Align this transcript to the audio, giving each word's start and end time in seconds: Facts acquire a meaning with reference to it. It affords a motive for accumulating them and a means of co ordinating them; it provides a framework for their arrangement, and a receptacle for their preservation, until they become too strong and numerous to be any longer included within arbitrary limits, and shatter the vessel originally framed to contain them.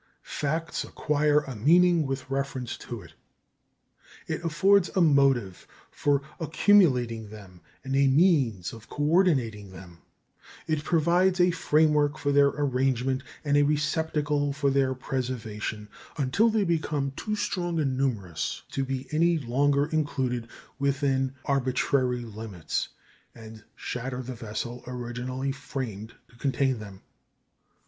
Facts 0.23 0.83
acquire 0.83 1.41
a 1.41 1.55
meaning 1.55 2.07
with 2.07 2.27
reference 2.27 2.75
to 2.75 3.03
it. 3.03 3.13
It 4.25 4.43
affords 4.43 4.89
a 4.95 5.01
motive 5.01 5.67
for 5.91 6.23
accumulating 6.39 7.29
them 7.29 7.61
and 7.83 7.95
a 7.95 8.07
means 8.07 8.73
of 8.73 8.89
co 8.89 9.03
ordinating 9.03 9.69
them; 9.69 9.99
it 10.65 10.83
provides 10.83 11.39
a 11.39 11.51
framework 11.51 12.17
for 12.17 12.31
their 12.31 12.47
arrangement, 12.47 13.21
and 13.45 13.55
a 13.57 13.61
receptacle 13.61 14.51
for 14.53 14.71
their 14.71 14.95
preservation, 14.95 15.87
until 16.17 16.49
they 16.49 16.63
become 16.63 17.11
too 17.15 17.35
strong 17.35 17.79
and 17.79 17.95
numerous 17.95 18.63
to 18.71 18.83
be 18.83 19.05
any 19.11 19.37
longer 19.37 19.85
included 19.85 20.47
within 20.79 21.35
arbitrary 21.45 22.21
limits, 22.21 22.89
and 23.35 23.63
shatter 23.75 24.23
the 24.23 24.33
vessel 24.33 24.83
originally 24.87 25.51
framed 25.51 26.15
to 26.27 26.35
contain 26.37 26.79
them. 26.79 27.03